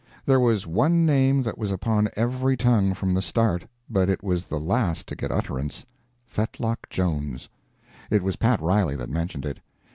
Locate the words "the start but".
3.13-4.09